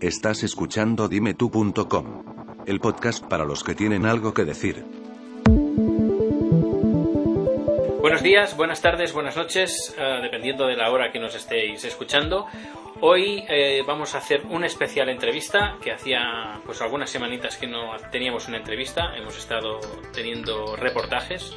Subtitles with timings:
[0.00, 2.24] Estás escuchando dimetú.com,
[2.66, 4.84] el podcast para los que tienen algo que decir.
[8.00, 12.46] Buenos días, buenas tardes, buenas noches, eh, dependiendo de la hora que nos estéis escuchando.
[13.00, 17.96] Hoy eh, vamos a hacer una especial entrevista que hacía pues algunas semanitas que no
[18.10, 19.80] teníamos una entrevista, hemos estado
[20.12, 21.56] teniendo reportajes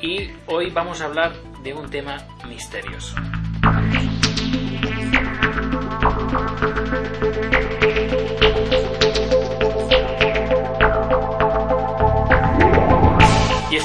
[0.00, 2.18] y hoy vamos a hablar de un tema
[2.48, 3.14] misterioso.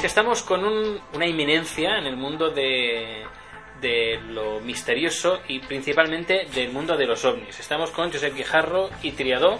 [0.01, 3.23] Que estamos con un- una inminencia en el mundo de,
[3.79, 7.59] de lo misterioso y principalmente del mundo de los ovnis.
[7.59, 9.59] Estamos con Josep Guijarro y Triadó,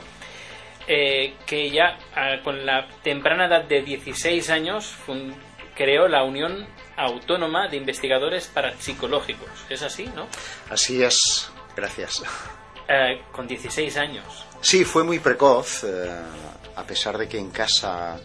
[0.88, 4.96] eh, que ya ah, con la temprana edad de 16 años
[5.76, 9.50] creó la Unión Autónoma de Investigadores Parapsicológicos.
[9.70, 10.28] ¿Es así, no?
[10.70, 12.24] Así es, gracias.
[12.88, 14.26] Eh, con 16 años.
[14.62, 16.12] Sí, fue muy precoz, eh,
[16.76, 18.20] a pesar de que en casa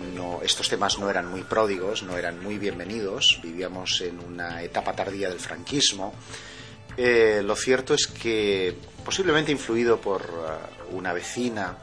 [0.00, 4.94] no, estos temas no eran muy pródigos, no eran muy bienvenidos, vivíamos en una etapa
[4.94, 6.14] tardía del franquismo.
[6.96, 11.76] Eh, lo cierto es que, posiblemente influido por eh, una vecina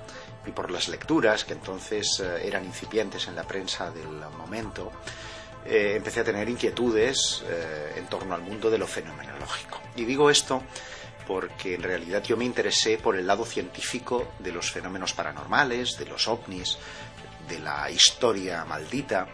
[0.46, 4.08] y por las lecturas, que entonces eh, eran incipientes en la prensa del
[4.38, 4.92] momento,
[5.70, 7.44] empecé a tener inquietudes
[7.94, 9.82] en torno al mundo de lo fenomenológico.
[9.98, 10.64] Y digo esto
[11.28, 16.06] porque en realidad yo me interesé por el lado científico de los fenómenos paranormales, de
[16.06, 16.78] los ovnis,
[17.48, 19.28] de la historia maldita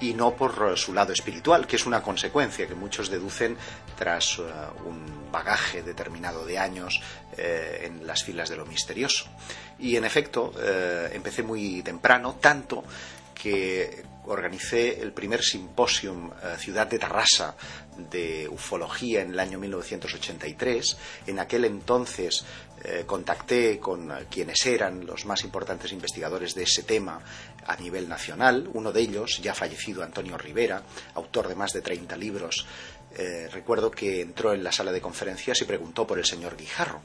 [0.00, 3.56] y no por su lado espiritual, que es una consecuencia que muchos deducen
[3.98, 4.42] tras eh,
[4.86, 7.00] un bagaje determinado de años
[7.36, 9.26] eh, en las filas de lo misterioso.
[9.78, 12.82] Y en efecto, eh, empecé muy temprano, tanto
[13.34, 17.56] que organicé el primer simposium eh, Ciudad de Tarrasa
[18.10, 20.96] de ufología en el año 1983.
[21.26, 22.44] En aquel entonces
[22.82, 27.20] eh, contacté con eh, quienes eran los más importantes investigadores de ese tema
[27.66, 28.70] a nivel nacional.
[28.72, 30.82] Uno de ellos, ya fallecido, Antonio Rivera,
[31.14, 32.66] autor de más de 30 libros.
[33.16, 37.00] Eh, recuerdo que entró en la sala de conferencias y preguntó por el señor Guijarro.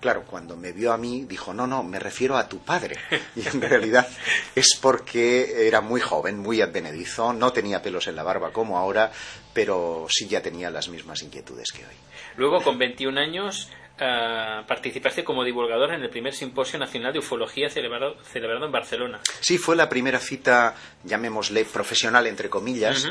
[0.00, 2.96] Claro, cuando me vio a mí dijo, no, no, me refiero a tu padre.
[3.36, 4.06] Y en realidad
[4.54, 9.12] es porque era muy joven, muy advenedizo, no tenía pelos en la barba como ahora,
[9.52, 11.94] pero sí ya tenía las mismas inquietudes que hoy.
[12.36, 17.70] Luego, con 21 años, eh, participaste como divulgador en el primer Simposio Nacional de Ufología
[17.70, 19.20] celebrado, celebrado en Barcelona.
[19.40, 23.08] Sí, fue la primera cita, llamémosle profesional, entre comillas.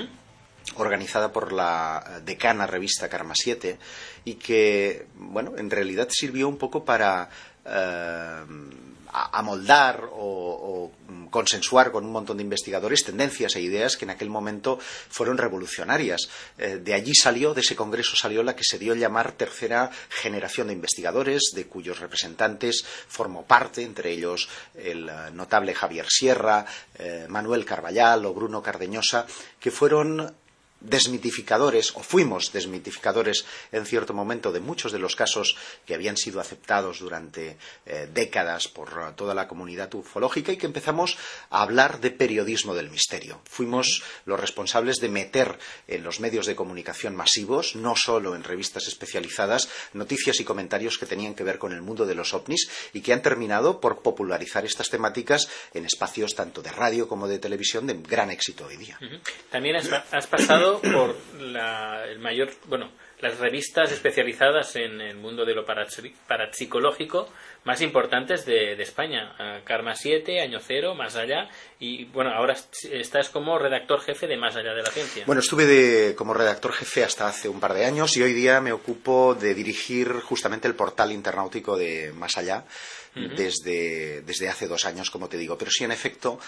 [0.75, 3.77] Organizada por la eh, decana revista Karma 7
[4.25, 7.29] y que, bueno, en realidad sirvió un poco para
[7.65, 8.43] eh,
[9.31, 10.91] amoldar o,
[11.29, 16.29] consensuar con un montón de investigadores tendencias e ideas que en aquel momento fueron revolucionarias.
[16.57, 19.89] Eh, de allí salió, de ese congreso salió la que se dio a llamar tercera
[20.09, 26.65] generación de investigadores, de cuyos representantes formó parte, entre ellos el notable Javier Sierra,
[27.29, 29.25] Manuel Carballal o Bruno Cardeñosa,
[29.59, 30.35] que fueron
[30.83, 35.55] desmitificadores, o fuimos desmitificadores en cierto momento de muchos de los casos
[35.85, 41.17] que habían sido aceptados durante eh, décadas por toda la comunidad ufológica y que empezamos
[41.49, 43.41] a hablar de periodismo del misterio.
[43.45, 45.57] Fuimos los responsables de meter
[45.87, 51.05] en los medios de comunicación masivos, no solo en revistas especializadas, noticias y comentarios que
[51.05, 54.65] tenían que ver con el mundo de los ovnis y que han terminado por popularizar
[54.65, 58.99] estas temáticas en espacios tanto de radio como de televisión de gran éxito hoy día.
[59.49, 65.53] También has pasado por la, el mayor, bueno, las revistas especializadas en el mundo de
[65.55, 67.29] lo parapsi- parapsicológico
[67.63, 69.33] más importantes de, de España.
[69.39, 71.47] Eh, Karma 7, Año Cero, Más Allá.
[71.79, 75.23] Y bueno, ahora est- estás como redactor jefe de Más Allá de la Ciencia.
[75.25, 78.59] Bueno, estuve de- como redactor jefe hasta hace un par de años y hoy día
[78.59, 82.65] me ocupo de dirigir justamente el portal internautico de Más Allá
[83.15, 85.57] desde, desde hace dos años, como te digo.
[85.57, 86.39] Pero sí, en efecto,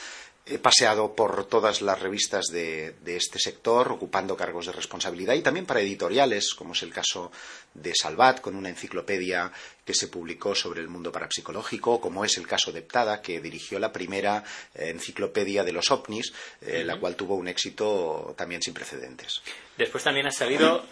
[0.48, 5.42] he paseado por todas las revistas de, de este sector, ocupando cargos de responsabilidad y
[5.42, 7.32] también para editoriales, como es el caso
[7.74, 9.52] de Salvat, con una enciclopedia
[9.84, 13.80] que se publicó sobre el mundo parapsicológico, como es el caso de Ptada, que dirigió
[13.80, 14.44] la primera
[14.76, 16.32] eh, enciclopedia de los ovnis,
[16.62, 19.42] eh, la cual tuvo un éxito también sin precedentes.
[19.78, 20.86] Después también has salido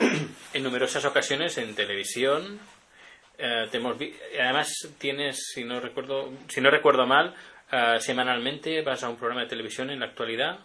[0.53, 2.59] en numerosas ocasiones en televisión.
[3.37, 7.35] Eh, te hemos vi- además tienes, si no recuerdo, si no recuerdo mal,
[7.73, 10.59] eh, semanalmente vas a un programa de televisión en la actualidad.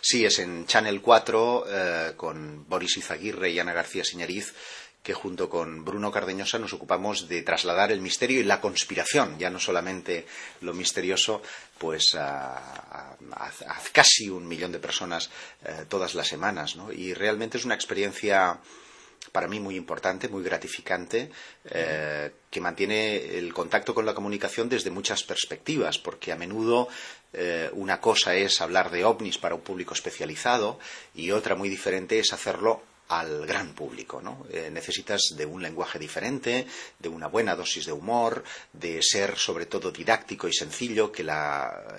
[0.00, 4.54] Sí, es en Channel 4 eh, con Boris Izaguirre y Ana García Señariz
[5.02, 9.50] que junto con Bruno Cardeñosa nos ocupamos de trasladar el misterio y la conspiración, ya
[9.50, 10.26] no solamente
[10.62, 11.42] lo misterioso,
[11.78, 15.30] pues a, a- a- a casi un millón de personas
[15.64, 16.74] eh, todas las semanas.
[16.74, 16.90] ¿no?
[16.92, 18.58] Y realmente es una experiencia
[19.32, 21.30] para mí muy importante, muy gratificante,
[21.64, 26.88] eh, que mantiene el contacto con la comunicación desde muchas perspectivas, porque a menudo
[27.32, 30.78] eh, una cosa es hablar de ovnis para un público especializado
[31.14, 34.20] y otra muy diferente es hacerlo al gran público.
[34.20, 34.46] ¿no?
[34.50, 36.66] Eh, necesitas de un lenguaje diferente,
[36.98, 38.42] de una buena dosis de humor,
[38.72, 41.26] de ser sobre todo didáctico y sencillo, que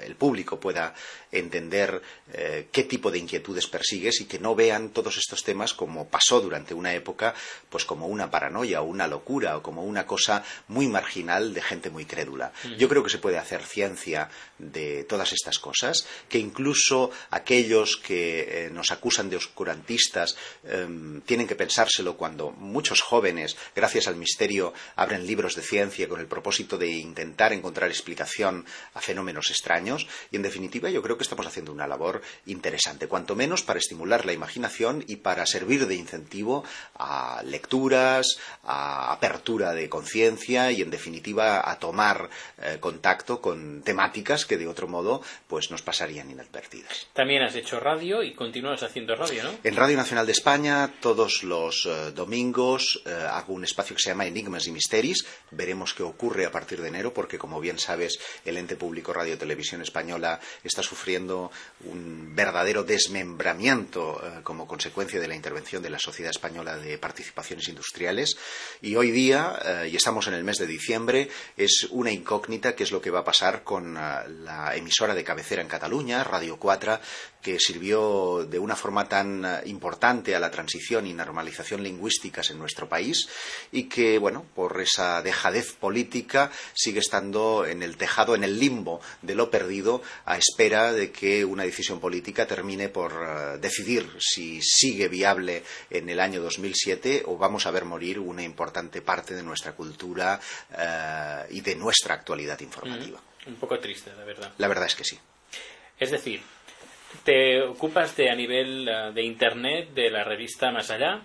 [0.03, 0.93] el público pueda
[1.31, 2.01] entender
[2.33, 6.41] eh, qué tipo de inquietudes persigues y que no vean todos estos temas como pasó
[6.41, 7.33] durante una época,
[7.69, 11.89] pues como una paranoia o una locura o como una cosa muy marginal de gente
[11.89, 12.51] muy crédula.
[12.77, 18.65] Yo creo que se puede hacer ciencia de todas estas cosas, que incluso aquellos que
[18.65, 24.73] eh, nos acusan de oscurantistas em, tienen que pensárselo cuando muchos jóvenes, gracias al misterio,
[24.95, 30.35] abren libros de ciencia con el propósito de intentar encontrar explicación a fenómenos extraños y
[30.35, 34.33] en definitiva yo creo que estamos haciendo una labor interesante, cuanto menos para estimular la
[34.33, 36.63] imaginación y para servir de incentivo
[36.95, 42.29] a lecturas, a apertura de conciencia y, en definitiva, a tomar
[42.61, 47.07] eh, contacto con temáticas que, de otro modo, pues nos pasarían inadvertidas.
[47.13, 49.51] También has hecho radio y continúas haciendo radio, ¿no?
[49.63, 54.09] En Radio Nacional de España, todos los eh, domingos, eh, hago un espacio que se
[54.09, 55.25] llama Enigmas y Misteris.
[55.51, 59.37] Veremos qué ocurre a partir de enero, porque, como bien sabes, el ente público Radio
[59.37, 61.51] Televisión Española está sufriendo
[61.85, 67.67] un verdadero desmembramiento eh, como consecuencia de la intervención de la Sociedad Española de Participaciones
[67.67, 68.37] Industriales.
[68.81, 72.91] Y hoy día, y estamos en el mes de diciembre, es una incógnita qué es
[72.91, 76.99] lo que va a pasar con la emisora de cabecera en Cataluña, Radio 4,
[77.47, 82.89] que sirvió de una forma tan importante a la transición y normalización lingüísticas en nuestro
[82.89, 83.29] país
[83.71, 88.99] y que, bueno, por esa dejadez política sigue estando en el tejado, en el limbo
[89.21, 94.61] de lo perdido, a espera de que una decisión política termine por eh, decidir si
[94.61, 99.43] sigue viable en el año 2007 o vamos a ver morir una importante parte de
[99.43, 100.37] nuestra cultura
[100.77, 103.21] eh, y de nuestra actualidad informativa.
[103.45, 104.51] Mm, un poco triste, la verdad.
[104.57, 105.17] La verdad es que sí.
[105.97, 106.41] Es decir,
[107.23, 111.21] te ocupas de a nivel eh, de internet de la revista Más Allá,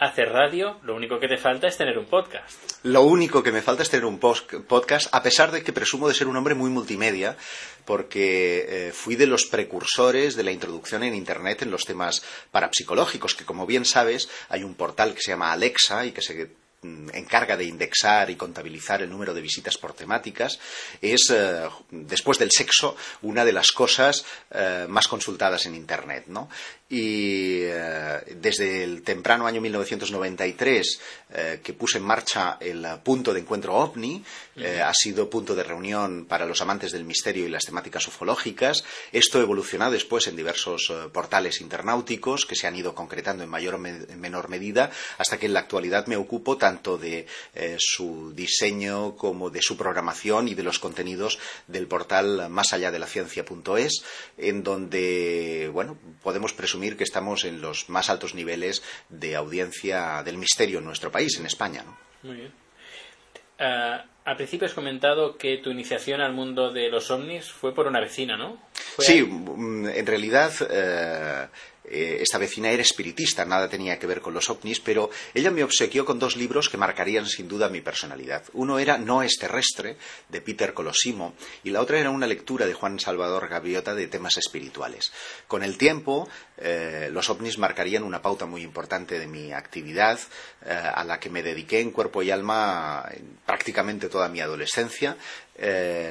[0.00, 2.58] hacer radio, lo único que te falta es tener un podcast.
[2.84, 6.14] Lo único que me falta es tener un podcast, a pesar de que presumo de
[6.14, 7.36] ser un hombre muy multimedia,
[7.84, 13.34] porque eh, fui de los precursores de la introducción en Internet en los temas parapsicológicos,
[13.34, 16.50] que como bien sabes, hay un portal que se llama Alexa y que se
[16.82, 20.58] encarga de indexar y contabilizar el número de visitas por temáticas,
[21.00, 26.24] es, eh, después del sexo, una de las cosas eh, más consultadas en Internet.
[26.28, 26.48] ¿no?
[26.90, 31.00] Y eh, desde el temprano año 1993
[31.62, 34.24] que puse en marcha el punto de encuentro OVNI,
[34.84, 38.82] ha sido punto de reunión para los amantes del misterio y las temáticas ufológicas.
[39.12, 43.78] Esto evolucionado después en diversos portales internauticos que se han ido concretando en mayor o
[43.78, 49.50] menor medida hasta que en la actualidad me ocupo tanto de eh, su diseño como
[49.50, 54.02] de su programación y de los contenidos del portal más allá de la ciencia.es,
[54.38, 60.38] en donde, bueno, podemos presumir que estamos en los más altos niveles de audiencia del
[60.38, 61.84] misterio en nuestro país, en España.
[62.22, 62.52] Muy bien.
[63.58, 67.86] Ah, al principio has comentado que tu iniciación al mundo de los ovnis fue por
[67.86, 68.58] una vecina, ¿no?
[68.98, 71.48] Sí, mm, en realidad eh,
[71.84, 75.64] eh, esta vecina era espiritista, nada tenía que ver con los ovnis, pero ella me
[75.64, 78.44] obsequió con dos libros que marcarían sin duda mi personalidad.
[78.52, 79.96] Uno era No es terrestre,
[80.28, 81.34] de Peter Colosimo,
[81.64, 85.12] y la otra era una lectura de Juan Salvador Gaviota de temas espirituales.
[85.48, 90.18] Con el tiempo, eh, los ovnis marcarían una pauta muy importante de mi actividad,
[90.64, 93.08] eh, a la que me dediqué en cuerpo y alma
[93.46, 95.16] prácticamente toda mi adolescencia,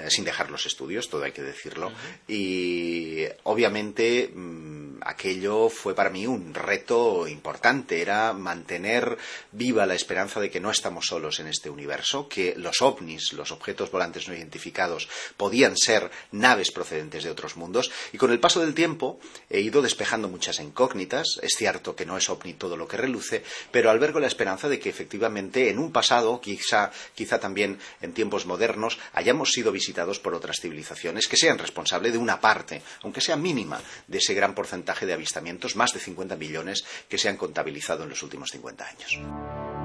[0.09, 1.91] sin dejar los estudios, todo hay que decirlo.
[2.27, 9.17] Y obviamente mm, aquello fue para mí un reto importante, era mantener
[9.51, 13.51] viva la esperanza de que no estamos solos en este universo, que los ovnis, los
[13.51, 18.59] objetos volantes no identificados, podían ser naves procedentes de otros mundos, y con el paso
[18.59, 22.87] del tiempo he ido despejando muchas incógnitas, es cierto que no es ovni todo lo
[22.87, 27.79] que reluce, pero albergo la esperanza de que efectivamente en un pasado, quizá, quizá también
[28.01, 32.81] en tiempos modernos, hayamos sido visitados por otras civilizaciones que sean responsables de una parte,
[33.03, 37.29] aunque sea mínima, de ese gran porcentaje de avistamientos más de 50 millones que se
[37.29, 39.78] han contabilizado en los últimos 50 años.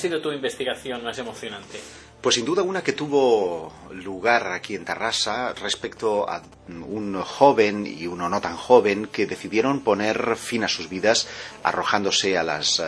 [0.00, 1.78] Sido tu investigación más emocionante?
[2.20, 8.06] Pues sin duda una que tuvo lugar aquí en Tarrasa respecto a un joven y
[8.06, 11.26] uno no tan joven que decidieron poner fin a sus vidas
[11.62, 12.84] arrojándose a las eh,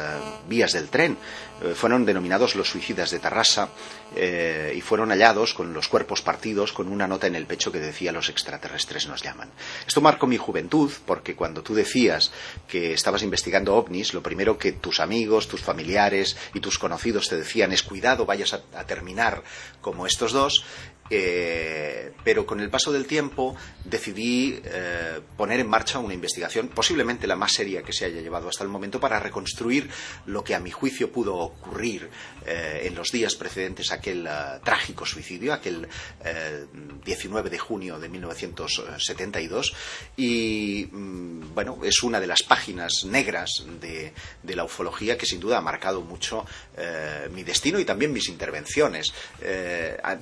[0.49, 1.17] vías del tren.
[1.63, 3.71] Eh, fueron denominados los suicidas de Tarrasa
[4.15, 7.81] eh, y fueron hallados con los cuerpos partidos con una nota en el pecho que
[7.81, 9.51] decía los extraterrestres nos llaman.
[9.87, 12.31] Esto marcó mi juventud porque cuando tú decías
[12.69, 17.37] que estabas investigando ovnis, lo primero que tus amigos, tus familiares y tus conocidos te
[17.39, 19.22] decían es cuidado, vayas a terminar
[19.81, 20.65] como estos dos,
[21.15, 23.55] eh, pero con el paso del tiempo
[23.85, 28.49] decidí eh, poner en marcha una investigación, posiblemente la más seria que se haya llevado
[28.49, 29.91] hasta el momento, para reconstruir
[30.25, 32.09] lo que a mi juicio pudo ocurrir
[32.47, 34.27] eh, en los días precedentes a aquel
[34.65, 35.87] trágico suicidio, aquel
[37.05, 39.75] 19 de junio de 1972.
[40.17, 45.41] Y mm, bueno, es una de las páginas negras de, de, la ufología que sin
[45.41, 46.47] duda ha marcado mucho
[47.33, 49.13] mi destino y también mis intervenciones.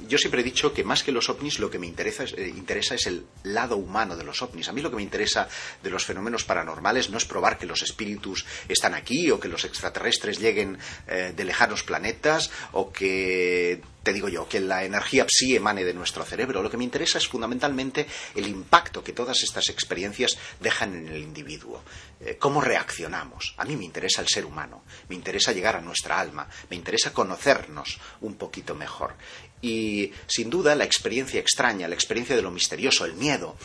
[0.08, 2.48] yo siempre he dicho que más que los ovnis lo que me interesa es, eh,
[2.48, 4.68] interesa es el lado humano de los ovnis.
[4.68, 5.48] A mí lo que me interesa
[5.82, 9.64] de los fenómenos paranormales no es probar que los espíritus están aquí o que los
[9.64, 15.56] extraterrestres lleguen eh, de lejanos planetas o que te digo yo, que la energía psi
[15.56, 16.62] emane de nuestro cerebro.
[16.62, 21.22] Lo que me interesa es fundamentalmente el impacto que todas estas experiencias dejan en el
[21.22, 21.82] individuo.
[22.22, 23.54] Eh, ¿Cómo reaccionamos?
[23.56, 27.14] A mí me interesa el ser humano, me interesa llegar a nuestra alma, me interesa
[27.14, 29.14] conocernos un poquito mejor.
[29.62, 33.56] Y sin duda la experiencia extraña, la experiencia de lo misterioso, el miedo,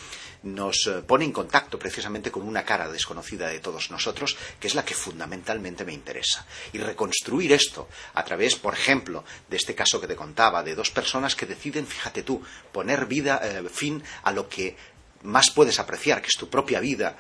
[0.43, 4.75] nos eh, pone en contacto precisamente con una cara desconocida de todos nosotros, que es
[4.75, 6.45] la que fundamentalmente me interesa.
[6.71, 10.91] Y reconstruir esto a través, por ejemplo, de este caso que te contaba, de dos
[10.91, 14.77] personas que deciden, fíjate tú, poner vida, eh, fin a lo que
[15.23, 17.17] más puedes apreciar, que es tu propia vida,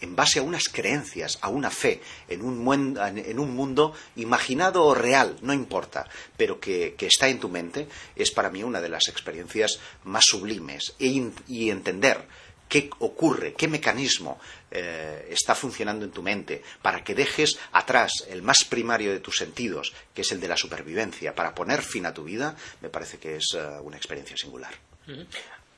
[0.00, 4.94] en base a unas creencias, a una fe, en un, en un mundo imaginado o
[4.94, 9.08] real, no importa, pero que, está en tu mente, es para mí una de las
[9.08, 10.94] experiencias más sublimes.
[10.98, 11.08] E
[11.48, 12.26] y entender
[12.68, 14.38] qué ocurre, qué mecanismo
[14.70, 19.36] eh, está funcionando en tu mente para que dejes atrás el más primario de tus
[19.36, 23.18] sentidos, que es el de la supervivencia, para poner fin a tu vida, me parece
[23.18, 24.74] que es eh, una experiencia singular.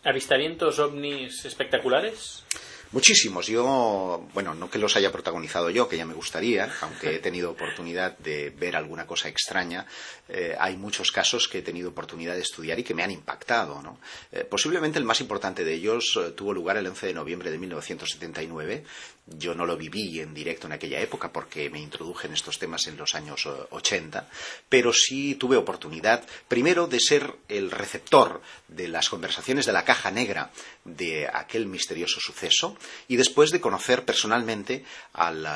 [0.03, 2.43] ¿Avistamientos ovnis espectaculares?
[2.92, 3.47] Muchísimos.
[3.47, 7.52] Yo, bueno, no que los haya protagonizado yo, que ya me gustaría, aunque he tenido
[7.52, 9.87] oportunidad de ver alguna cosa extraña,
[10.28, 13.80] eh, hay muchos casos que he tenido oportunidad de estudiar y que me han impactado.
[13.80, 14.00] ¿no?
[14.32, 17.59] Eh, posiblemente el más importante de ellos eh, tuvo lugar el 11 de noviembre de
[17.59, 18.85] 1979.
[19.26, 22.88] Yo no lo viví en directo en aquella época porque me introduje en estos temas
[22.88, 24.28] en los años 80,
[24.68, 30.11] pero sí tuve oportunidad, primero, de ser el receptor de las conversaciones de la caja
[30.11, 30.50] negra
[30.85, 32.76] de aquel misterioso suceso,
[33.08, 34.84] y después de conocer personalmente
[35.14, 35.46] al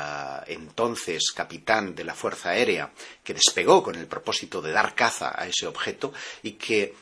[0.47, 2.91] entonces capitán de la Fuerza Aérea
[3.23, 6.13] que despegó con el propósito de dar caza a ese objeto
[6.43, 6.93] y que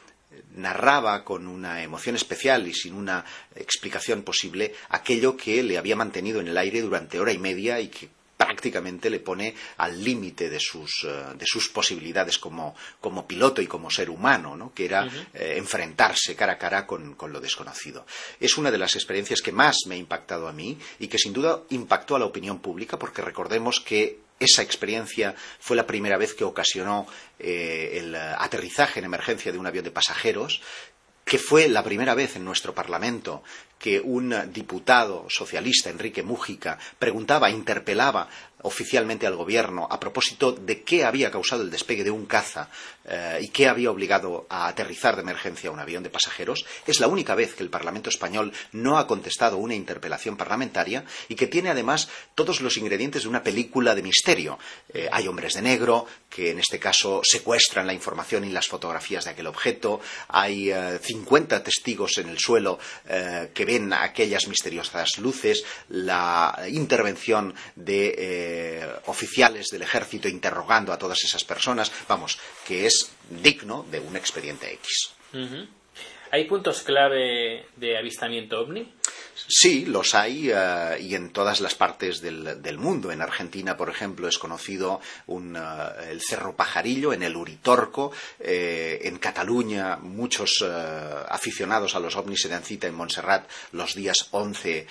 [0.56, 3.24] narraba con una emoción especial y sin una
[3.56, 7.88] explicación posible aquello que le había mantenido en el aire durante hora y media y
[7.88, 8.10] que
[8.46, 13.68] prácticamente le pone al límite de sus, eh, de sus posibilidades como, como, piloto y
[13.68, 14.74] como ser humano, ¿no?
[14.74, 18.06] que era eh, enfrentarse cara a cara con, con, lo desconocido.
[18.40, 21.34] Es una de las experiencias que más me ha impactado a mí y que sin
[21.34, 26.34] duda impactó a la opinión pública, porque recordemos que esa experiencia fue la primera vez
[26.34, 27.08] que ocasionó
[27.40, 30.62] eh, el aterrizaje en emergencia de un avión de pasajeros,
[31.24, 33.44] que fue la primera vez en nuestro Parlamento
[33.80, 38.30] que un diputado socialista, Enrique Mújica, preguntaba, interpelaba
[38.64, 42.70] oficialmente al gobierno a propósito de qué había causado el despegue de un caza
[43.06, 47.08] eh, y qué había obligado a aterrizar de emergencia un avión de pasajeros, es la
[47.08, 51.70] única vez que el Parlamento español no ha contestado una interpelación parlamentaria y que tiene
[51.70, 54.58] además todos los ingredientes de una película de misterio.
[54.94, 59.26] Eh, hay hombres de negro que en este caso secuestran la información y las fotografías
[59.26, 62.80] de aquel objeto, hay 50 eh, testigos en el suelo
[63.54, 71.24] que ven aquellas misteriosas luces, la intervención de eh, oficiales del ejército interrogando a todas
[71.24, 75.16] esas personas, vamos, que es digno de un expediente X.
[76.32, 78.94] ¿Hay puntos clave de avistamiento ovni?
[79.48, 83.12] Sí, los hay eh, y en todas las partes del, mundo.
[83.12, 88.12] En Argentina, por ejemplo, es conocido eh, el Cerro Pajarillo, en el Uritorco.
[88.40, 90.64] Eh, en Cataluña, muchos
[91.30, 94.88] aficionados a los ovnis se dan cita en Montserrat los días 11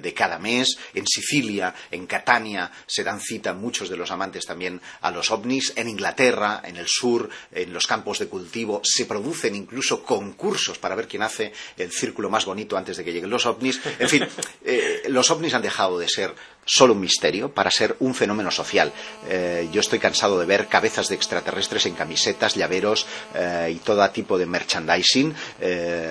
[0.00, 0.78] de cada mes.
[0.94, 5.72] En Sicilia, en Catania, se dan cita muchos de los amantes también a los ovnis.
[5.76, 10.94] En Inglaterra, en el sur, en los campos de cultivo, se producen incluso concursos para
[10.94, 14.24] ver quién hace el círculo más bonito antes de que lleguen los ovnis En fin,
[14.64, 16.34] eh, los ovnis han dejado de ser
[16.64, 18.92] solo un misterio para ser un fenómeno social.
[19.28, 24.08] Eh, yo estoy cansado de ver cabezas de extraterrestres en camisetas, llaveros eh, y todo
[24.10, 25.34] tipo de merchandising.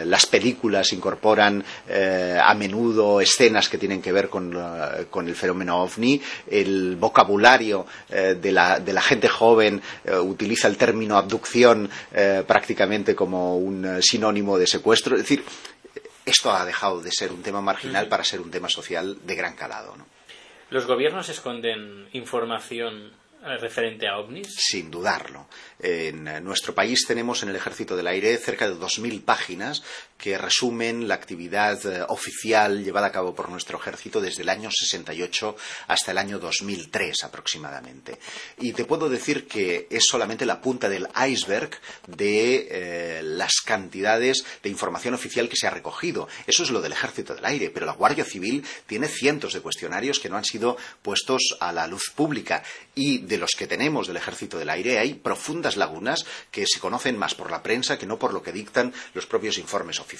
[0.06, 6.22] Las películas incorporan a menudo escenas que tienen que ver con, el fenómeno ovni.
[6.50, 9.82] El vocabulario de la, de, la, gente joven
[10.24, 11.90] utiliza el término abducción
[12.48, 15.16] prácticamente como un sinónimo de secuestro.
[15.16, 15.44] Es decir,
[16.26, 19.56] esto ha dejado de ser un tema marginal para ser un tema social de gran
[19.56, 19.96] calado.
[19.96, 20.06] ¿no?
[20.70, 23.12] ¿Los gobiernos esconden información
[23.44, 24.56] eh, referente a ovnis?
[24.56, 25.48] Sin dudarlo.
[25.80, 29.84] En nuestro país tenemos en el Ejército del Aire cerca de 2.000 páginas
[30.22, 34.70] que resumen la actividad eh, oficial llevada a cabo por nuestro ejército desde el año
[34.70, 35.56] 68
[35.88, 38.20] hasta el año 2003 aproximadamente.
[38.60, 41.72] Y te puedo decir que es solamente la punta del iceberg
[42.06, 46.28] de eh, las cantidades de información oficial que se ha recogido.
[46.46, 50.20] Eso es lo del Ejército del Aire, pero la Guardia Civil tiene cientos de cuestionarios
[50.20, 52.62] que no han sido puestos a la luz pública
[52.94, 57.18] y de los que tenemos del Ejército del Aire hay profundas lagunas que se conocen
[57.18, 60.11] más por la prensa que no por lo que dictan los propios informes oficiales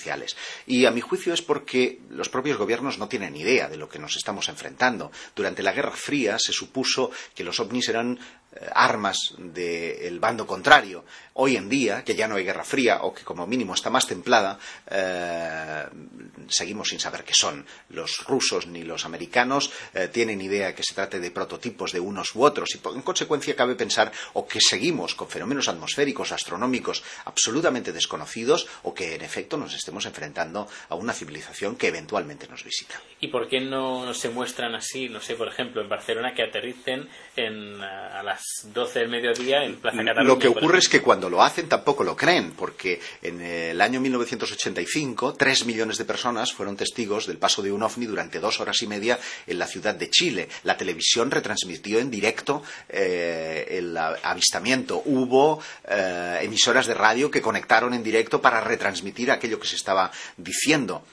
[0.68, 4.00] Y a mi juicio es porque los propios gobiernos no tienen idea de lo que
[4.00, 5.12] nos estamos enfrentando.
[5.36, 8.20] Durante la Guerra Fría se supuso que los ovnis eran
[8.54, 11.06] eh, armas del bando contrario.
[11.36, 14.06] Hoy en día, que ya no hay guerra fría o que como mínimo está más
[14.06, 15.86] templada, eh,
[16.50, 17.66] seguimos sin saber qué son.
[17.90, 22.36] Los rusos ni los americanos eh, tienen idea que se trate de prototipos de unos
[22.36, 27.94] u otros y en consecuencia cabe pensar o que seguimos con fenómenos atmosféricos, astronómicos absolutamente
[27.94, 33.02] desconocidos o que en efecto nos estemos enfrentando a una civilización que eventualmente nos visita.
[33.20, 37.08] ¿Y por qué no se muestran así, no sé, por ejemplo, en Barcelona que aterricen
[37.82, 40.24] a las 12 del mediodía en Plaza Cataluña.
[40.24, 44.00] Lo que ocurre es que cuando lo hacen tampoco lo creen, porque en el año
[44.00, 48.82] 1985 tres millones de personas fueron testigos del paso de un ovni durante dos horas
[48.82, 50.50] y media en la ciudad de Chile.
[50.64, 55.02] La televisión retransmitió en directo eh, el avistamiento.
[55.06, 60.12] Hubo eh, emisoras de radio que conectaron en directo para retransmitir aquello que se estaba
[60.38, 61.04] diciendo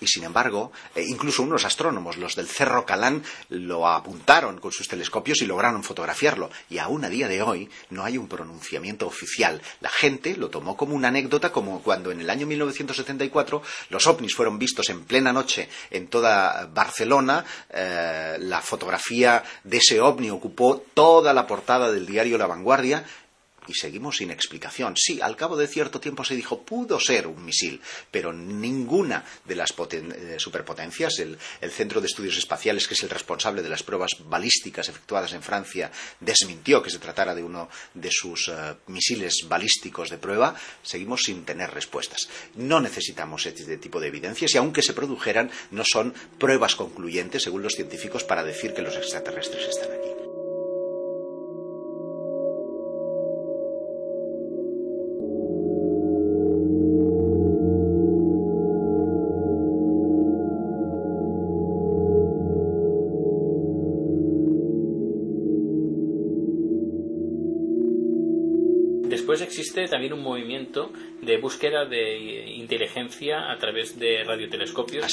[0.00, 4.86] y sin embargo, eh, incluso unos astrónomos, los del Cerro Calán, lo apuntaron con sus
[4.86, 6.50] telescopios y lograron fotografiarlo.
[6.70, 9.60] Y aún a día de hoy no hay un pronunciamiento oficial.
[9.80, 14.34] La gente lo tomó como una anécdota, como cuando en el año 1974 los ovnis
[14.34, 17.44] fueron vistos en plena noche en toda Barcelona.
[17.70, 23.04] Eh, la fotografía de ese ovni ocupó toda la portada del diario La Vanguardia
[23.68, 24.94] y seguimos sin explicación.
[24.96, 29.56] Sí, al cabo de cierto tiempo se dijo pudo ser un misil, pero ninguna de
[29.56, 31.38] las eh, superpotencias, el,
[31.70, 35.92] Centro de Estudios Espaciales, que es el responsable de las pruebas balísticas efectuadas en Francia,
[36.18, 41.44] desmintió que se tratara de uno de sus eh, misiles balísticos de prueba, seguimos sin
[41.44, 42.28] tener respuestas.
[42.56, 47.62] No necesitamos este tipo de evidencias y aunque se produjeran, no son pruebas concluyentes, según
[47.62, 50.27] los científicos, para decir que los extraterrestres están aquí.
[69.48, 75.06] Existe también un movimiento de búsqueda de inteligencia a través de radiotelescopios,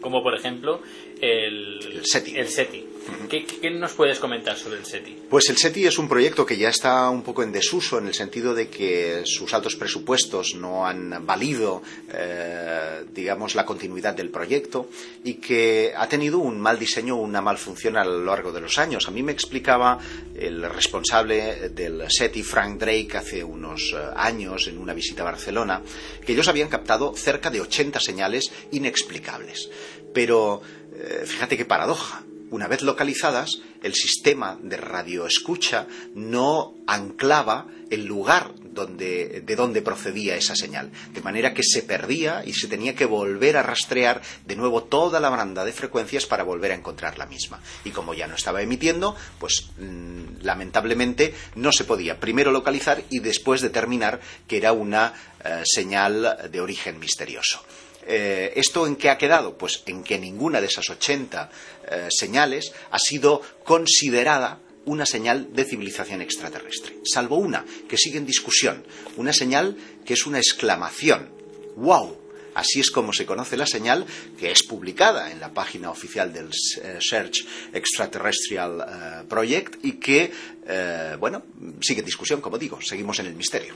[0.00, 0.80] como, por ejemplo
[1.20, 2.83] el, SETI.
[3.28, 5.24] ¿Qué, nos puedes comentar sobre el SETI?
[5.28, 8.14] Pues el SETI es un proyecto que ya está un poco en desuso en el
[8.14, 14.88] sentido de que sus altos presupuestos no han valido, eh, digamos, la continuidad del proyecto
[15.24, 18.78] y que ha tenido un mal diseño, una mal función a lo largo de los
[18.78, 19.08] años.
[19.08, 19.98] A mí me explicaba
[20.34, 25.82] el responsable del SETI, Frank Drake, hace unos eh, años en una visita a Barcelona,
[26.24, 29.70] que ellos habían captado cerca de 80 señales inexplicables.
[30.12, 30.62] Pero
[30.94, 38.52] eh, fíjate qué paradoja una vez localizadas, el sistema de radioescucha no anclaba el lugar
[38.74, 43.56] de donde procedía esa señal, de manera que se perdía y se tenía que volver
[43.56, 47.60] a rastrear de nuevo toda la banda de frecuencias para volver a encontrar la misma.
[47.84, 53.20] Y como ya no estaba emitiendo, pues mm, lamentablemente no se podía primero localizar y
[53.20, 55.12] después determinar que era una
[55.44, 57.62] eh, señal de origen misterioso.
[58.06, 59.56] Eh, ¿Esto en qué ha quedado?
[59.56, 61.50] Pues en que ninguna de esas 80
[61.90, 68.26] eh, señales ha sido considerada una señal de civilización extraterrestre, salvo una que sigue en
[68.26, 68.84] discusión,
[69.16, 71.30] una señal que es una exclamación.
[71.76, 72.18] ¡Wow!
[72.54, 74.06] Así es como se conoce la señal
[74.38, 76.50] que es publicada en la página oficial del
[76.82, 80.30] eh, Search Extraterrestrial Project y que
[80.66, 81.42] eh, bueno,
[81.80, 83.74] sigue discusión, como digo, seguimos en el misterio.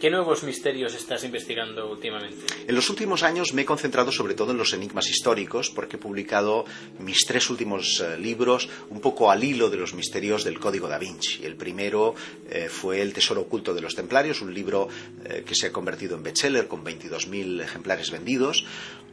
[0.00, 2.44] ¿Qué nuevos misterios estás investigando últimamente?
[2.66, 5.98] En los últimos años me he concentrado sobre todo en los enigmas históricos, porque he
[5.98, 6.64] publicado
[6.98, 10.98] mis tres últimos eh, libros un poco al hilo de los misterios del Código da
[10.98, 11.44] Vinci.
[11.44, 12.14] El primero
[12.50, 14.88] eh, fue El Tesoro Oculto de los Templarios, un libro
[15.46, 18.66] que se ha convertido en bestseller con 22.000 ejemplares vendidos.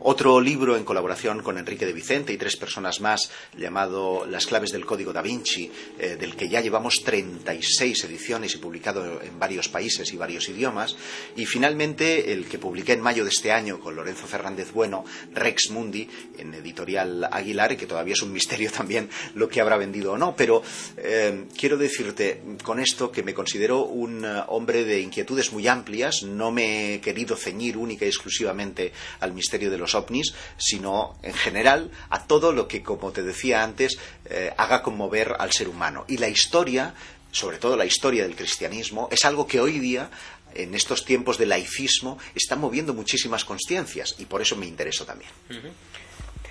[0.04, 4.72] Otro libro en colaboración con Enrique de Vicente y tres personas más llamado Las claves
[4.72, 9.70] del Código da Vinci, eh, del que ya llevamos 36 ediciones y publicado en varios
[9.70, 10.96] países y varios idiomas.
[11.36, 15.70] Y finalmente el que publiqué en mayo de este año con Lorenzo Fernández Bueno, Rex
[15.70, 20.14] Mundi, en editorial Aguilar, y que todavía es un misterio también lo que habrá vendido
[20.14, 20.36] o no.
[20.36, 20.64] Pero
[20.98, 26.24] eh, quiero decirte con esto que me considero un eh, hombre de inquietudes muy amplias.
[26.24, 31.34] No me he querido ceñir única y exclusivamente al misterio de los ovnis, sino en
[31.34, 36.06] general a todo lo que, como te decía antes, eh, haga conmover al ser humano.
[36.08, 36.94] Y la historia,
[37.32, 40.10] sobre todo la historia del cristianismo, es algo que hoy día
[40.54, 45.32] en estos tiempos de laicismo está moviendo muchísimas conciencias y por eso me interesó también.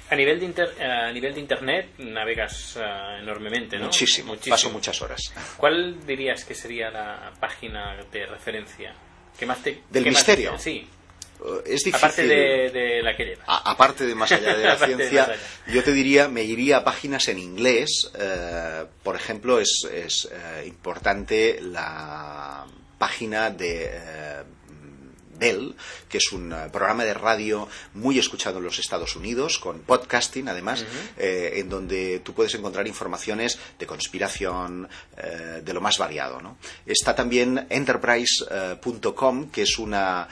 [0.09, 3.85] A nivel, de a nivel de Internet navegas eh, enormemente, ¿no?
[3.85, 5.33] Muchísimo, paso muchas horas.
[5.57, 8.95] ¿Cuál dirías que sería la página de referencia?
[9.39, 10.59] que más te, ¿Del misterio?
[10.59, 10.87] sí.
[11.45, 11.97] Eh, es difícil.
[11.97, 13.45] Aparte de, la que lleva.
[13.47, 15.35] aparte de más allá de la ciencia,
[15.67, 18.11] yo te diría, me iría a páginas en inglés.
[18.19, 19.87] Eh, por ejemplo, es,
[20.31, 22.67] eh, importante la
[22.99, 24.45] página de
[25.41, 25.75] Bell,
[26.09, 30.85] que es un programa de radio muy escuchado en los Estados Unidos, con podcasting además,
[31.17, 36.21] eh, en donde tú puedes encontrar informaciones de conspiración, eh, de lo más variado.
[36.87, 40.29] Está también enterprise.com, que es una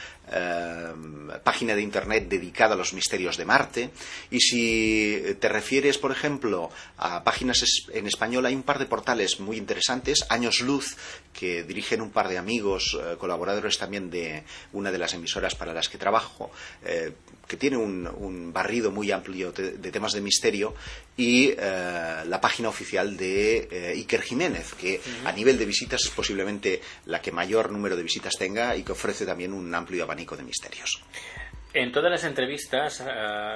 [1.42, 3.90] página de Internet dedicada a los misterios de Marte.
[4.30, 7.62] Y si te refieres, por ejemplo, a páginas
[7.92, 10.26] en español, hay un par de portales muy interesantes.
[10.28, 10.96] Años Luz,
[11.32, 15.88] que dirigen un par de amigos, colaboradores también de una de las emisoras para las
[15.88, 16.50] que trabajo,
[16.84, 17.12] eh,
[17.46, 20.74] que tiene un, barrido muy amplio de, temas de misterio,
[21.16, 26.10] y eh, la página oficial de eh, Iker Jiménez, que a nivel de visitas es
[26.10, 30.17] posiblemente la que mayor número de visitas tenga y que ofrece también un amplio abanico
[30.26, 31.02] de misterios.
[31.74, 33.04] En todas las entrevistas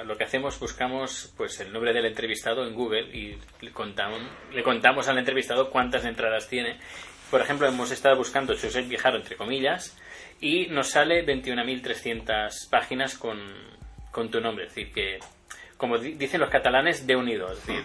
[0.05, 4.21] lo que hacemos buscamos pues el nombre del entrevistado en Google y le contamos,
[4.51, 6.77] le contamos al entrevistado cuántas entradas tiene.
[7.31, 9.97] Por ejemplo, hemos estado buscando Josep Vijaro entre comillas
[10.39, 13.39] y nos sale 21.300 páginas con,
[14.11, 14.67] con tu nombre.
[14.67, 15.19] Es decir, que,
[15.77, 17.51] como dicen los catalanes, de unido.
[17.51, 17.83] Es decir,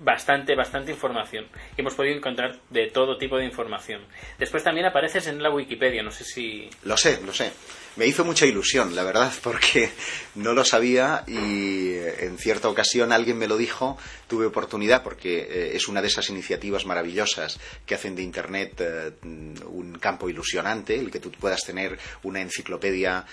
[0.00, 1.46] bastante, bastante información.
[1.76, 4.02] hemos podido encontrar de todo tipo de información.
[4.38, 6.68] Después también apareces en la Wikipedia, no sé si...
[6.82, 7.52] Lo sé, lo sé
[7.96, 9.90] me hizo mucha ilusión, la verdad, porque
[10.34, 13.96] no lo sabía y eh, en cierta ocasión alguien me lo dijo,
[14.28, 19.12] tuve oportunidad porque eh, es una de esas iniciativas maravillosas que hacen de Internet eh,
[19.22, 23.24] un campo ilusionante, el que tú puedas tener una enciclopedia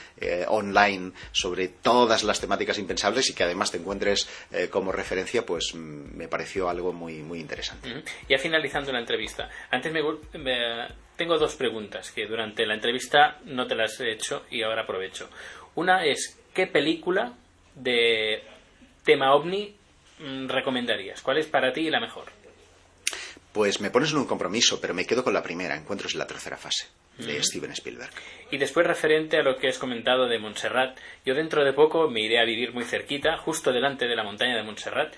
[0.47, 4.27] online sobre todas las temáticas impensables y que además te encuentres
[4.69, 8.03] como referencia, pues mm, me pareció algo muy, muy interesante.
[8.29, 10.01] Ya finalizando la entrevista, antes me
[11.15, 15.29] tengo dos preguntas que durante la entrevista no te las he hecho y ahora aprovecho.
[15.75, 17.33] Una es, ¿qué película
[17.75, 18.43] de
[19.03, 19.75] tema ovni
[20.19, 21.21] mm, recomendarías?
[21.21, 22.25] ¿Cuál es para ti la mejor?
[23.53, 26.27] Pues me pones en un compromiso, pero me quedo con la primera, Encuentros en la
[26.27, 28.11] tercera fase, de Steven Spielberg.
[28.49, 32.21] Y después, referente a lo que has comentado de Montserrat, yo dentro de poco me
[32.21, 35.13] iré a vivir muy cerquita, justo delante de la montaña de Montserrat.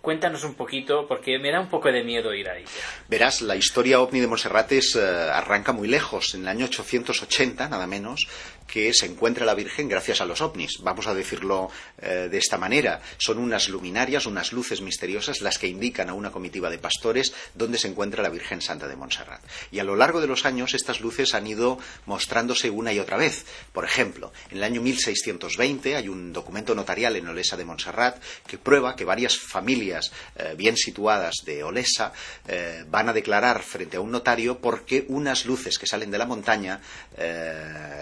[0.00, 2.64] Cuéntanos un poquito, porque me da un poco de miedo ir ahí.
[3.08, 5.00] Verás, la historia ovni de Monserrate eh,
[5.32, 8.26] arranca muy lejos, en el año 880, nada menos,
[8.70, 10.78] que se encuentra la Virgen gracias a los ovnis.
[10.80, 13.02] Vamos a decirlo eh, de esta manera.
[13.18, 17.78] Son unas luminarias, unas luces misteriosas las que indican a una comitiva de pastores dónde
[17.78, 19.42] se encuentra la Virgen Santa de Montserrat.
[19.72, 23.16] Y a lo largo de los años estas luces han ido mostrándose una y otra
[23.16, 23.44] vez.
[23.72, 28.58] Por ejemplo, en el año 1620 hay un documento notarial en Olesa de Montserrat que
[28.58, 32.12] prueba que varias familias eh, bien situadas de Olesa
[32.46, 36.26] eh, van a declarar frente a un notario porque unas luces que salen de la
[36.26, 36.80] montaña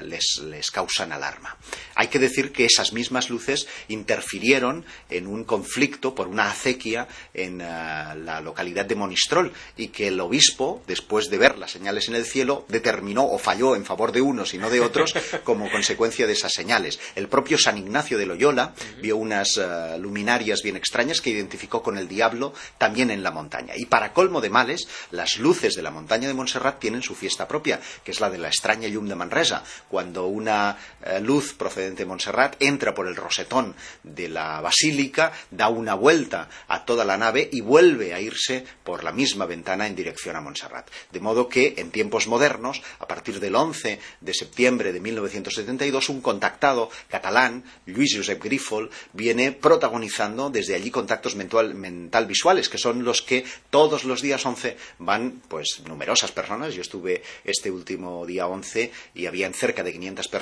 [0.03, 1.57] les les causan alarma.
[1.95, 7.61] Hay que decir que esas mismas luces interfirieron en un conflicto por una acequia en
[7.61, 12.15] eh, la localidad de Monistrol y que el obispo, después de ver las señales en
[12.15, 16.27] el cielo, determinó o falló en favor de unos y no de otros como consecuencia
[16.27, 16.99] de esas señales.
[17.15, 21.99] El propio San Ignacio de Loyola vio unas eh, luminarias bien extrañas que identificó con
[21.99, 23.75] el diablo también en la montaña.
[23.77, 27.49] Y para colmo de males, las luces de la montaña de Montserrat tienen su fiesta
[27.49, 31.53] propia, que es la de la extraña Llum de Manresa, cuando una una eh, luz
[31.55, 37.05] procedente de Montserrat, entra por el rosetón de la basílica, da una vuelta a toda
[37.05, 40.89] la nave y vuelve a irse por la misma ventana en dirección a Montserrat.
[41.13, 46.23] De modo que en tiempos modernos, a partir del 11 de septiembre de 1972, un
[46.23, 53.05] contactado catalán, Luis Josep Grifol, viene protagonizando desde allí contactos mental, mental visuales, que son
[53.05, 56.75] los que todos los días 11 van pues numerosas personas.
[56.75, 60.38] Yo estuve este último día 11 y habían cerca de 500 personas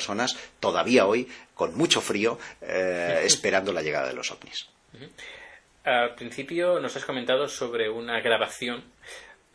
[0.61, 4.68] todavía hoy con mucho frío eh, esperando la llegada de los ovnis.
[5.85, 8.85] Al principio nos has comentado sobre una grabación.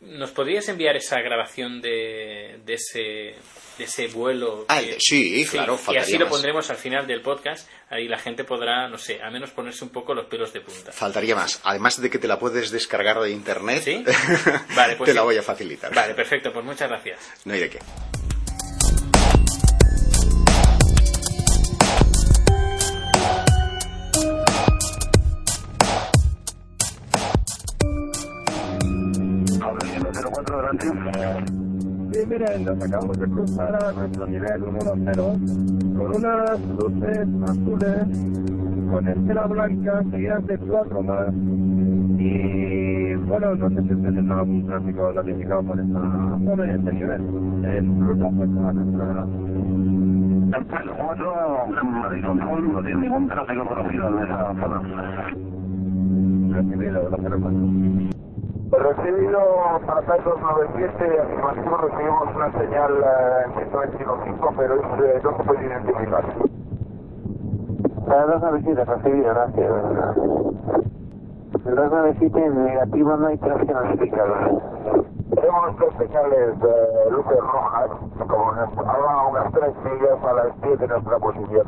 [0.00, 3.36] ¿Nos podrías enviar esa grabación de, de ese
[3.78, 4.66] de ese vuelo.
[4.68, 7.68] Ah, sí, claro, Y así lo pondremos al final del podcast.
[7.90, 10.92] Ahí la gente podrá, no sé, al menos ponerse un poco los pelos de punta.
[10.92, 11.60] Faltaría más.
[11.64, 14.04] Además de que te la puedes descargar de internet, ¿Sí?
[14.76, 15.94] vale, pues te la voy a facilitar.
[15.94, 17.18] Vale, perfecto, pues muchas gracias.
[17.44, 17.78] No hay de qué.
[32.64, 38.06] Nos acabamos de cruzar a nuestro nivel 1-0 con unas luces azules
[38.90, 41.34] con estela blanca seguidas de cuatro más.
[42.18, 46.00] Y bueno, no sé si ustedes tienen algún tráfico notificado por esta
[46.44, 47.20] zona y este nivel.
[47.64, 49.26] En ruta a nuestra
[50.58, 51.32] El 4
[52.72, 54.82] no tiene ningún tráfico conocido en esa zona.
[56.52, 58.31] recibido, 04.
[58.72, 59.38] Recibido
[59.86, 65.44] para TAI 297, afirmativo, recibimos una señal eh, en 125, pero es, eh, no se
[65.44, 66.24] puede identificar.
[68.06, 69.72] Para 297, recibido, gracias.
[71.66, 74.34] El 297 en negativo no hay tráfico notificado.
[75.34, 77.90] Tenemos dos señales de luces rojas,
[78.26, 78.52] como
[78.90, 81.66] ahora unas tres millas a las 10 de nuestra posición.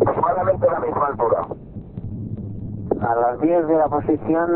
[0.00, 1.63] Aproximadamente a la misma altura.
[3.04, 4.50] A las 10 de la posición,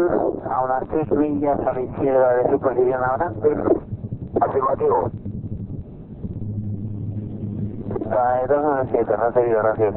[0.50, 3.32] a unas 3 millas a la izquierda de su posición ahora.
[4.40, 5.10] Afirmativo.
[8.08, 9.94] Para 297, recibido, gracias.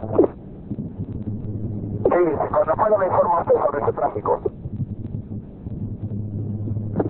[2.03, 4.41] Sí, cuando pueda me informa usted sobre ese tráfico.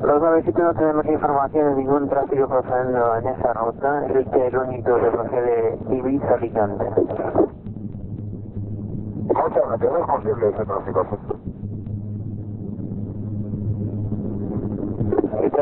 [0.02, 4.06] Los 97 no tenemos información de ningún tráfico procediendo en esa ruta.
[4.08, 6.86] Es este el único que procede Ibiza-Alicante.
[9.28, 11.31] Muchas gracias, es posible ese tráfico.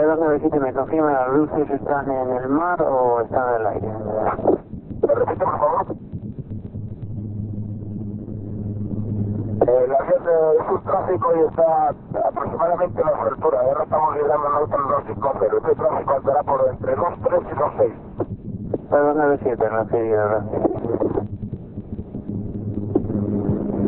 [0.06, 3.88] 297 me confirma las luces están en el mar o están en el aire.
[5.08, 5.86] ¿Me repite, por favor?
[9.62, 11.90] Avión eh, es un tráfico y está
[12.28, 13.60] aproximadamente a la altura.
[13.62, 17.94] Ahora estamos llegando a otro 250, pero este tráfico andará por entre 2.3 y 2.6.
[18.90, 20.62] 297, recibido, gracias.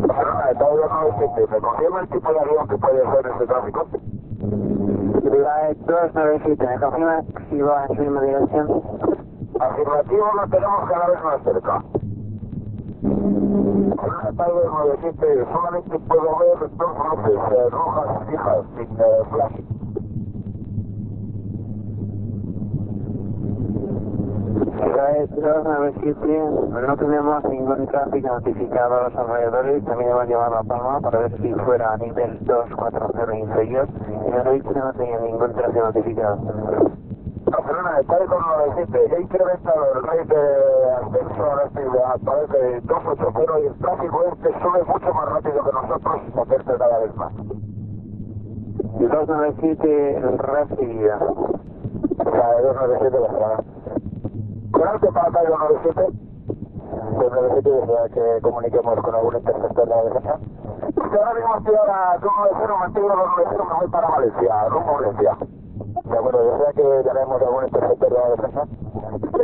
[0.08, 1.48] Barcelona, de 297.
[1.52, 3.88] ¿Me confirma el tipo de avión que puede ser ese tráfico?
[5.12, 8.82] La 297, ¿me confirma si va en su misma dirección?
[9.60, 11.84] Afirmativo, lo tenemos cada vez más cerca.
[13.96, 15.46] Barcelona, está de 297.
[15.52, 19.81] Solamente puedo ver dos luces eh, rojas fijas, sin
[25.10, 25.42] eh, flash.
[25.42, 31.02] La 297, no tenemos ningún tráfico notificado a los alrededores, también hemos llamado a Palma
[31.02, 33.88] para ver si fuera a nivel 240 inferior,
[34.28, 36.38] y han dicho que no tenía ningún tráfico notificado.
[37.52, 39.10] Barcelona, está de 297.
[39.10, 43.74] Ya ha incrementado el rate de ascenso ahora sí, a través de 280 y el
[43.80, 47.34] tráfico este sube mucho más rápido que nosotros se cada vez más.
[49.00, 51.20] 297, recibida.
[52.20, 53.71] La de 297 Barcelona.
[54.74, 56.32] Alto para acá 297.
[56.92, 60.40] 297 desea que comuniquemos con algún interceptor de la defensa.
[60.96, 65.38] Porque ahora mismo estoy ahora 290, mantengo 290, me voy para Valencia, rumbo a Valencia.
[66.04, 68.68] De acuerdo, desea que a algún interceptor de la defensa.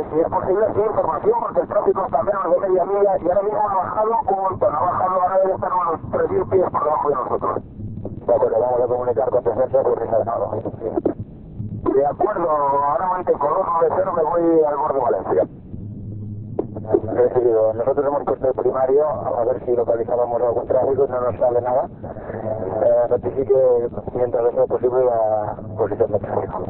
[0.08, 3.42] Si es posible, sí, información, porque el tráfico está menos de media milla y ahora
[3.42, 7.08] mismo ha bajado un montón, ha bajado, ahora debe estar unos 3.000 pies por debajo
[7.08, 7.62] de nosotros.
[8.26, 11.07] De acuerdo, vamos a comunicar con defensa porque se ha dejado.
[11.98, 15.48] De acuerdo, ahora mantengo 290, me voy al borde de Valencia.
[17.12, 17.74] Recibido.
[17.74, 21.88] Nosotros hemos puesto el primario a ver si localizábamos algún tráfico, no nos sale nada.
[22.84, 26.64] Eh, notifique mientras sea posible la posición de tráfico.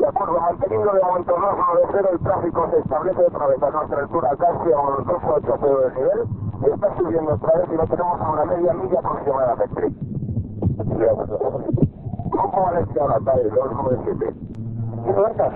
[0.00, 4.30] De acuerdo, manteniendo de momento 290, el tráfico se establece otra vez a nuestra altura
[4.36, 6.74] casi a unos 280 del nivel.
[6.74, 9.90] Está subiendo otra vez y lo tenemos a una media milla aproximadamente.
[10.98, 11.87] De acuerdo.
[12.38, 13.50] ¿Cómo Valencia ahora, Tail?
[13.50, 14.34] 297.
[15.04, 15.50] ¿Qué pasa?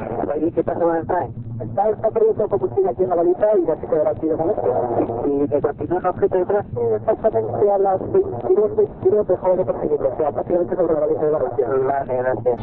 [0.54, 1.34] ¿Qué pasa con el tren?
[1.60, 5.22] Está, está perdiendo combustible aquí en la balita y ya se quedará aquí de momento.
[5.26, 6.66] ¿Y que continúa el objeto detrás?
[6.96, 11.32] Exactamente a las 22, 22 dejó de perseguirlo, o sea, prácticamente sobre la balita de
[11.32, 11.38] la.
[11.38, 12.60] Vale, gracias.